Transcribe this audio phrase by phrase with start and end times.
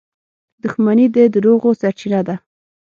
[0.63, 2.35] •دښمني د دروغو سرچینه ده.